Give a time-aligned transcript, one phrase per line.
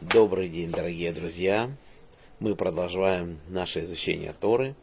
[0.00, 1.72] Добрый день, дорогие друзья!
[2.38, 4.76] Мы продолжаем наше изучение Торы,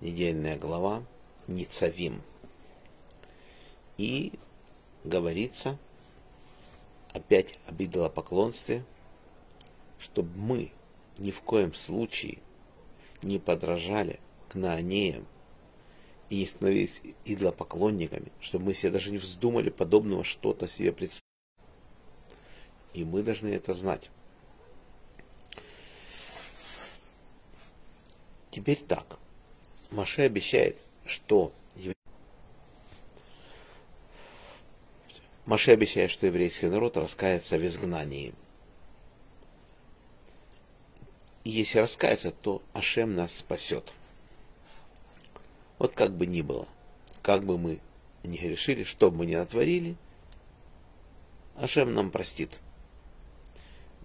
[0.00, 1.02] недельная глава
[1.48, 2.22] Ницавим.
[3.98, 4.32] И
[5.02, 5.76] говорится
[7.12, 8.84] опять об идолопоклонстве,
[9.98, 10.70] чтобы мы
[11.18, 12.38] ни в коем случае
[13.24, 15.26] не подражали к наанеям
[16.30, 21.24] и не становились идолопоклонниками, чтобы мы себе даже не вздумали подобного что-то себе представить.
[22.92, 24.10] И мы должны это знать.
[28.54, 29.18] Теперь так.
[29.90, 31.52] Маше обещает, что
[35.44, 38.32] Маше обещает, что еврейский народ раскается в изгнании.
[41.42, 43.92] И если раскается, то Ашем нас спасет.
[45.78, 46.68] Вот как бы ни было,
[47.22, 47.80] как бы мы
[48.22, 49.96] ни грешили, что бы мы ни натворили,
[51.56, 52.60] Ашем нам простит.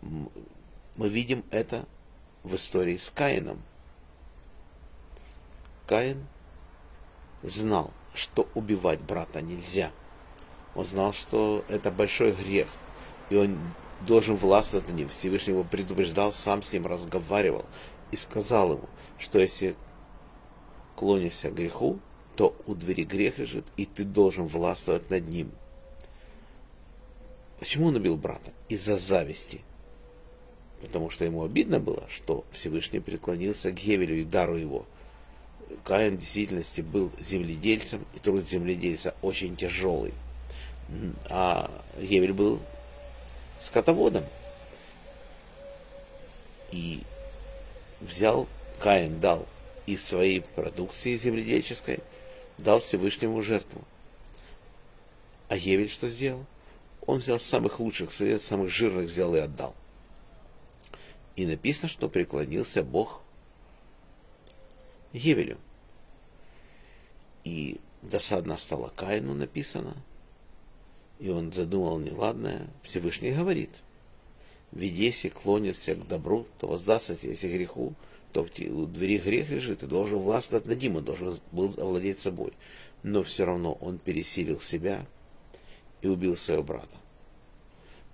[0.01, 1.85] Мы видим это
[2.43, 3.61] в истории с Каином.
[5.89, 6.27] Каин
[7.41, 9.91] знал, что убивать брата нельзя.
[10.75, 12.67] Он знал, что это большой грех,
[13.31, 13.57] и он
[14.05, 15.09] должен властвовать над ним.
[15.09, 17.65] Всевышний его предупреждал, сам с ним разговаривал
[18.11, 19.75] и сказал ему, что если
[20.95, 21.97] клонишься к греху,
[22.35, 25.51] то у двери грех лежит, и ты должен властвовать над ним.
[27.57, 28.53] Почему он убил брата?
[28.67, 29.61] Из-за зависти.
[30.81, 34.85] Потому что ему обидно было, что Всевышний преклонился к Гевелю и дару его–
[35.83, 40.13] Каин в действительности был земледельцем, и труд земледельца очень тяжелый.
[41.29, 42.59] А Гевель был
[43.59, 44.25] скотоводом.
[46.71, 47.01] И
[48.01, 48.47] взял,
[48.79, 49.47] Каин дал
[49.85, 51.99] из своей продукции земледельческой,
[52.57, 53.83] дал Всевышнему жертву.
[55.47, 56.45] А Гевель что сделал?
[57.05, 59.75] Он взял самых лучших совет, самых жирных взял и отдал.
[61.35, 63.23] И написано, что преклонился Бог
[65.13, 65.57] Гевелю.
[67.43, 69.95] И досадно стало Каину написано.
[71.19, 72.67] И он задумал неладное.
[72.81, 73.71] Всевышний говорит,
[74.71, 77.93] ведь если клонишься к добру, то воздастся тебе если греху,
[78.31, 82.53] то у двери грех лежит, ты должен властвовать над ним, он должен был овладеть собой.
[83.01, 85.05] Но все равно он пересилил себя
[86.01, 86.97] и убил своего брата.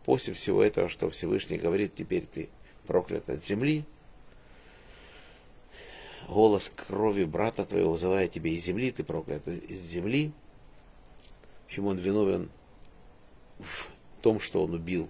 [0.06, 2.50] После всего этого, что Всевышний говорит, теперь ты
[2.88, 3.84] проклят от земли,
[6.36, 10.34] голос крови брата твоего вызывает тебя из земли, ты проклят из земли.
[11.66, 12.50] Почему он виновен
[13.60, 13.88] в
[14.22, 15.10] том, что он убил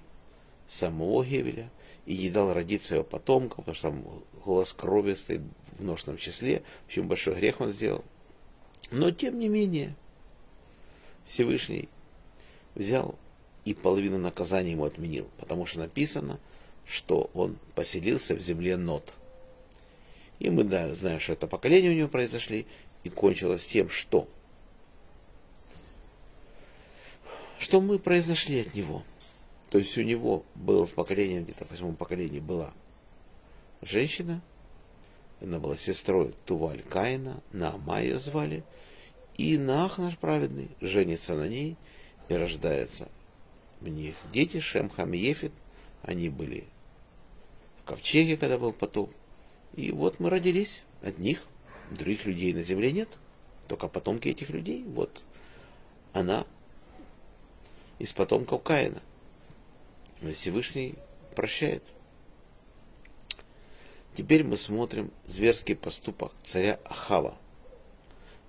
[0.69, 1.71] самого Гевеля
[2.05, 4.05] и не дал родиться его потомкам, потому что там
[4.45, 5.41] голос крови стоит
[5.79, 8.03] в множественном числе, почему большой грех он сделал.
[8.91, 9.95] Но тем не менее,
[11.25, 11.89] Всевышний
[12.75, 13.15] взял
[13.65, 16.39] и половину наказания ему отменил, потому что написано,
[16.85, 19.15] что он поселился в земле Нот–
[20.39, 22.65] и мы да, знаем, что это поколение у него произошли,
[23.03, 24.27] и кончилось тем, что
[27.57, 29.03] что мы произошли от него.
[29.69, 32.73] То есть у него было в поколении, где-то в восьмом поколении была
[33.81, 34.41] женщина,
[35.41, 38.63] она была сестрой Туваль Каина, Наама ее звали,
[39.37, 41.75] и Наах наш праведный женится на ней
[42.29, 43.07] и рождается
[43.81, 45.51] в них дети Шем, Хам и Ефет,
[46.03, 46.65] они были
[47.81, 49.11] в ковчеге, когда был потоп,
[49.75, 51.45] и вот мы родились от них.
[51.91, 53.09] Других людей на земле нет.
[53.67, 54.83] Только потомки этих людей.
[54.83, 55.23] Вот
[56.13, 56.45] она
[57.99, 59.01] из потомков Каина.
[60.33, 60.95] Всевышний
[61.35, 61.83] прощает.
[64.15, 67.35] Теперь мы смотрим зверский поступок царя Ахава.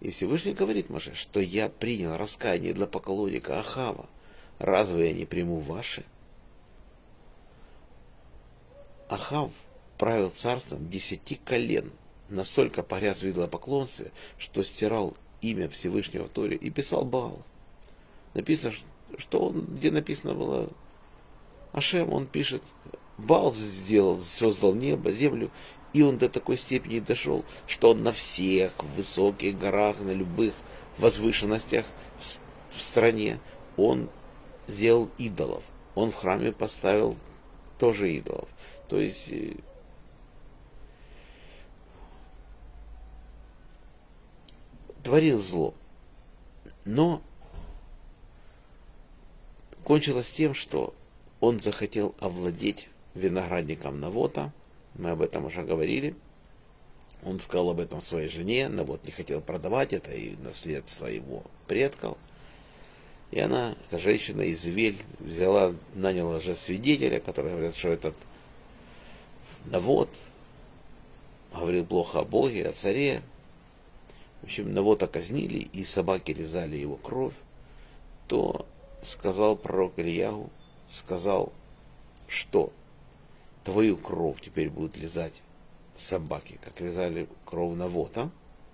[0.01, 4.07] И Всевышний говорит Маше, что я принял раскаяние для поклонника Ахава.
[4.59, 6.05] Разве я не приму ваши?
[9.09, 9.51] Ахав
[9.99, 11.91] правил царством десяти колен,
[12.29, 17.43] настолько погряз в идолопоклонстве, что стирал имя Всевышнего в Торе и писал Баал.
[18.35, 18.73] Написано,
[19.17, 20.69] что он, где написано было
[21.73, 22.63] Ашем, он пишет,
[23.19, 25.51] Баал сделал, создал небо, землю,
[25.93, 30.53] и он до такой степени дошел, что он на всех высоких горах, на любых
[30.99, 31.87] возвышенностях
[32.19, 33.39] в, стране,
[33.77, 34.11] он
[34.69, 35.63] сделал идолов.
[35.95, 37.17] Он в храме поставил
[37.79, 38.49] тоже идолов.
[38.89, 39.33] То есть
[45.07, 45.73] творил зло.
[46.85, 47.23] Но
[49.85, 50.95] кончилось тем, что
[51.39, 54.53] он захотел овладеть виноградником Навота.
[54.95, 56.17] Мы об этом уже говорили.
[57.23, 58.69] Он сказал об этом своей жене.
[58.69, 62.19] Навот не хотел продавать это и наследство его предков.
[63.31, 68.17] И она, эта женщина из Вель, взяла, наняла же свидетеля, который говорит, что этот
[69.67, 70.11] Навод
[71.55, 73.23] говорил плохо о Боге, о царе.
[74.41, 77.35] В общем, Навота казнили, и собаки лизали его кровь.
[78.29, 78.67] То
[79.03, 80.51] сказал пророк Ильягу,
[80.89, 81.53] сказал,
[82.29, 82.73] что
[83.65, 85.35] твою кровь теперь будут лизать
[85.97, 88.31] собаки, как лизали кровь Навота,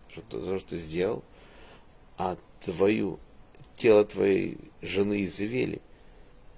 [0.09, 1.23] что, за что ты сделал,
[2.19, 3.19] а твою,
[3.77, 5.81] тело твоей жены Изавели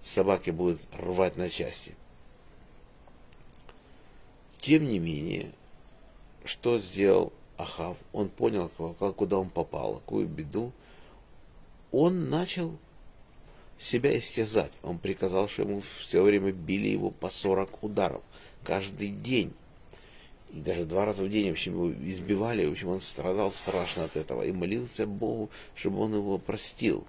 [0.03, 1.95] собаки будут рвать на части.
[4.61, 5.53] Тем не менее,
[6.45, 7.97] что сделал Ахав?
[8.13, 10.73] Он понял, куда он попал, какую беду.
[11.93, 12.77] Он начал
[13.79, 14.73] себя истязать.
[14.83, 18.23] Он приказал, что ему все время били его по 40 ударов
[18.63, 19.53] каждый день.
[20.51, 24.05] И даже два раза в день, в общем, его избивали, в общем, он страдал страшно
[24.05, 27.05] от этого и молился Богу, чтобы он его простил.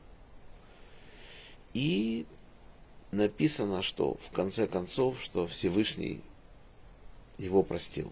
[1.74, 2.26] И
[3.12, 6.22] написано, что в конце концов, что Всевышний
[7.38, 8.12] его простил.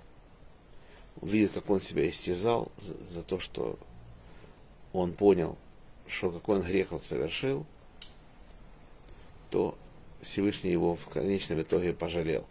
[1.22, 3.78] Увидел, как он себя истязал за, за то, что
[4.92, 5.58] он понял,
[6.08, 7.66] что какой он грех он совершил,
[9.50, 9.78] то
[10.22, 12.46] Всевышний его в конечном итоге пожалел.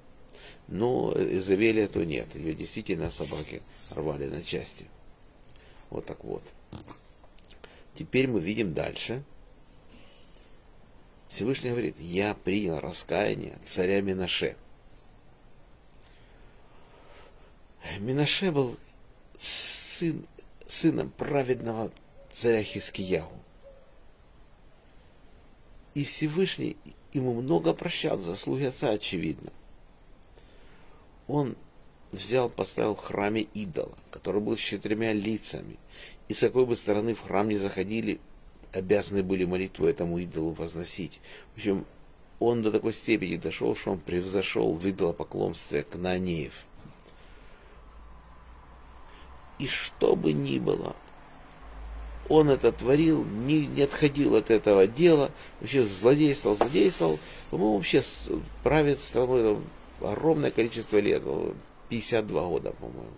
[0.69, 2.35] Но Изавелия то нет.
[2.35, 4.87] Ее действительно собаки рвали на части.
[5.91, 6.43] Вот так вот.
[7.95, 9.23] Теперь мы видим дальше.
[11.29, 14.57] Всевышний говорит, я принял раскаяние царя Минаше.
[17.99, 18.77] Минаше был
[19.39, 20.27] сын,
[20.67, 21.91] сыном праведного
[22.33, 23.37] царя Хискиягу.
[25.95, 26.77] И Всевышний
[27.13, 29.53] ему много прощал, заслуги отца очевидно.
[31.29, 31.57] Он
[32.11, 35.79] взял, поставил в храме идола, который был с четырьмя лицами.
[36.29, 38.21] И с какой бы стороны в храм не заходили,
[38.73, 41.21] обязаны были молитву этому идолу возносить.
[41.55, 41.87] В общем,
[42.39, 46.67] он до такой степени дошел, что он превзошел в идолопоклонстве Кнаанеев.
[49.59, 50.97] И что бы ни было,
[52.29, 57.19] он это творил, не, не отходил от этого дела, вообще злодействовал, злодействовал.
[57.51, 58.03] По-моему, вообще
[58.63, 59.59] правит страной
[60.01, 61.23] огромное количество лет,
[61.89, 63.13] 52 года, по-моему.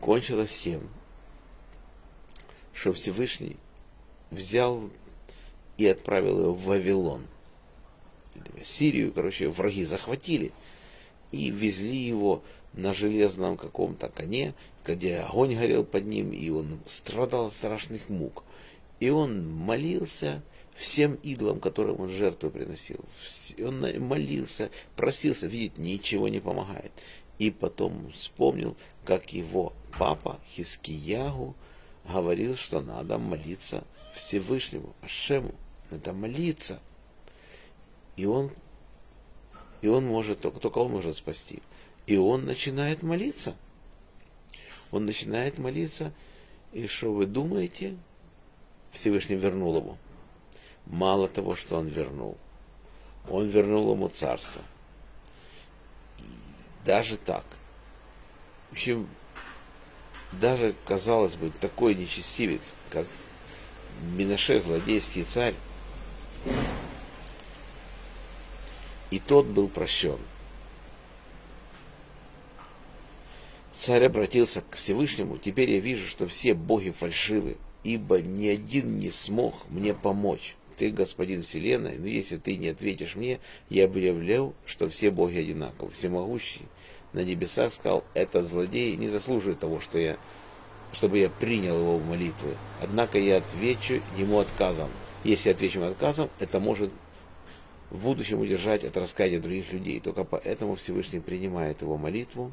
[0.00, 0.88] Кончилось тем,
[2.72, 3.56] что Всевышний
[4.30, 4.90] взял
[5.76, 7.26] и отправил его в Вавилон.
[8.60, 10.52] В Сирию, короче, враги захватили
[11.32, 12.42] и везли его
[12.72, 14.54] на железном каком-то коне,
[14.84, 18.44] где огонь горел под ним, и он страдал от страшных мук.
[19.00, 20.42] И он молился
[20.74, 23.04] всем идолам, которым он жертву приносил.
[23.58, 26.92] Он молился, просился, видит, ничего не помогает.
[27.38, 31.54] И потом вспомнил, как его папа Хискиягу
[32.08, 33.84] говорил, что надо молиться
[34.14, 35.54] Всевышнему, Ашему.
[35.90, 36.80] Надо молиться.
[38.16, 38.50] И он,
[39.82, 41.62] и он может, только, только он может спасти.
[42.06, 43.54] И он начинает молиться.
[44.90, 46.12] Он начинает молиться,
[46.72, 47.96] и что вы думаете?
[48.92, 49.98] Всевышний вернул ему.
[50.86, 52.38] Мало того, что он вернул,
[53.28, 54.62] он вернул ему царство.
[56.18, 56.22] И
[56.84, 57.44] даже так.
[58.70, 59.06] В общем,
[60.32, 63.06] даже, казалось бы, такой нечестивец, как
[64.00, 65.54] Минаше, злодейский царь,
[69.10, 70.18] и тот был прощен.
[73.72, 79.10] Царь обратился к Всевышнему, теперь я вижу, что все боги фальшивы, ибо ни один не
[79.10, 80.56] смог мне помочь.
[80.76, 85.90] Ты, господин Вселенной, но если ты не ответишь мне, я объявляю, что все боги одинаковы,
[85.90, 86.66] всемогущий.
[87.12, 90.16] На небесах сказал, этот злодей не заслуживает того, что я,
[90.92, 92.56] чтобы я принял его в молитвы.
[92.82, 94.88] Однако я отвечу ему отказом.
[95.24, 96.90] Если отвечу ему отказом, это может
[97.90, 100.00] в будущем удержать от раскаяния других людей.
[100.00, 102.52] Только поэтому Всевышний принимает его молитву,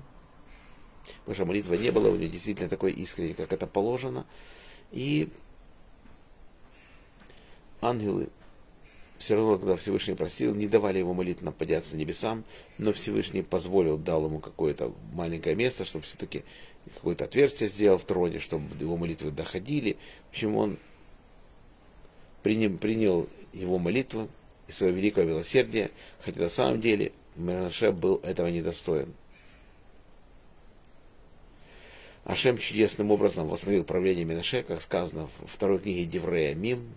[1.19, 4.25] Потому что молитва не была у него действительно такой искренней, как это положено.
[4.91, 5.29] И
[7.81, 8.29] ангелы
[9.17, 12.43] все равно, когда Всевышний просил, не давали ему молитвенно подняться небесам,
[12.77, 16.43] но Всевышний позволил, дал ему какое-то маленькое место, чтобы все-таки
[16.93, 19.97] какое-то отверстие сделал в троне, чтобы его молитвы доходили.
[20.27, 20.77] В общем, он
[22.43, 24.29] принял, принял его молитву
[24.67, 25.91] и свое великое милосердие,
[26.21, 29.13] хотя на самом деле Менаше был этого недостоин.
[32.23, 36.91] Ашем чудесным образом восстановил правление Минаше, как сказано в второй книге Деврея Мим,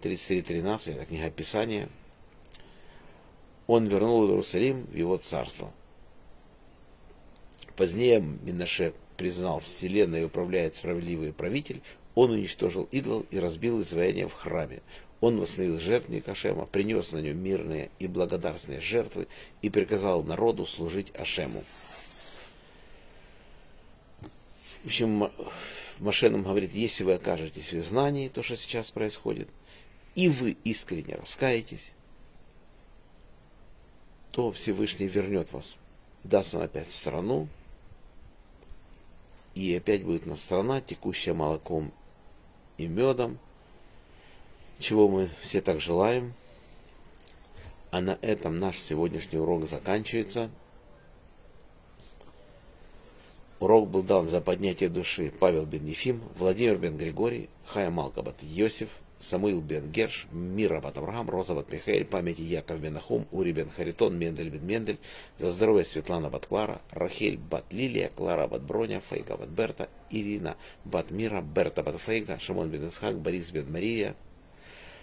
[0.00, 1.88] 33.13, это книга Писания.
[3.66, 5.70] Он вернул Иерусалим в его царство.
[7.76, 11.82] Позднее Минаше признал вселенной управляет справедливый правитель,
[12.14, 14.80] он уничтожил идол и разбил изваяние в храме.
[15.22, 19.28] Он восстановил жертвник Ашема, принес на нем мирные и благодарственные жертвы
[19.62, 21.62] и приказал народу служить Ашему.
[24.82, 25.30] В общем,
[26.00, 29.48] Маше говорит, если вы окажетесь в знании, то, что сейчас происходит,
[30.16, 31.92] и вы искренне раскаетесь,
[34.32, 35.76] то Всевышний вернет вас,
[36.24, 37.46] даст вам опять страну,
[39.54, 41.92] и опять будет на страна, текущая молоком
[42.76, 43.38] и медом,
[44.82, 46.34] чего мы все так желаем.
[47.90, 50.50] А на этом наш сегодняшний урок заканчивается.
[53.60, 58.88] Урок был дан за поднятие души Павел бен Ефим, Владимир бен Григорий, Хая Малкабат Йосиф,
[59.20, 63.70] Самуил бен Герш, Мира бат Авраам, Роза бат Михаил, памяти Яков бен Ахум, Ури бен
[63.70, 64.98] Харитон, Мендель бен Мендель,
[65.38, 70.56] за здоровье Светлана бат Клара, Рахель бат Лилия, Клара бат Броня, Фейга бат Берта, Ирина
[70.84, 74.16] бат Мира, Берта бат Фейга, Шимон бен Исхак, Борис бен Мария,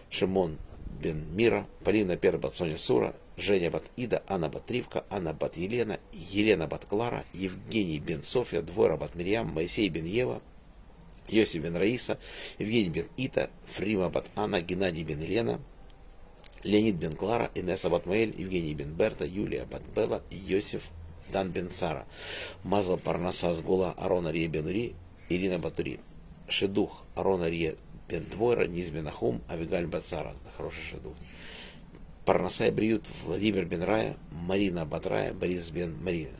[0.09, 0.57] Шимон
[1.01, 5.57] бен Мира, Полина Пер бат Соня Сура, Женя бат Ида, Анна бат Ривка, Анна бат
[5.57, 10.41] Елена, Елена бат Клара, Евгений бен Софья, Двора бат Мирьям, Моисей бен Ева,
[11.29, 12.17] Йосиф бен Раиса,
[12.57, 15.59] Евгений бен Ита, Фрима бат Анна, Геннадий бен Елена,
[16.65, 20.91] Леонид бен Клара, Инесса бат Маэль, Евгений бен Берта, Юлия бат Белла, Йосиф
[21.31, 22.05] Дан бен Сара,
[22.63, 24.93] Мазал Парнаса Сгула, Арона Рия бен Ури,
[25.29, 25.99] Ирина Батури,
[26.47, 27.75] Шедух, Арона Рия
[28.09, 30.01] бен Двойра, Низ бен Ахум, Авигаль это
[30.57, 31.13] хороший шедух.
[32.25, 36.37] Парнасай Бриют, Владимир бен Рая, Марина Батрая, Борис бен Марина.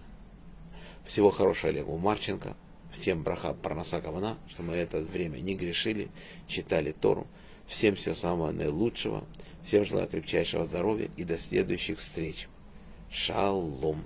[1.05, 2.55] Всего хорошего Олегу Марченко,
[2.91, 6.09] Всем браха Парнаса Кавана, что мы это время не грешили,
[6.47, 7.27] читали Тору.
[7.67, 9.23] Всем всего самого наилучшего.
[9.63, 12.47] Всем желаю крепчайшего здоровья и до следующих встреч.
[13.11, 14.01] Шалом.